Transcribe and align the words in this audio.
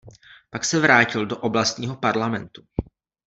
Pak 0.49 0.65
se 0.65 0.79
vrátil 0.79 1.25
do 1.25 1.37
oblastního 1.37 1.95
parlamentu. 1.95 2.61